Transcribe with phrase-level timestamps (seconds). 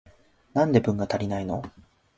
[0.55, 1.63] なんで文が足りないの？